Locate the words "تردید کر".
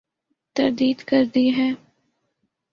0.55-1.23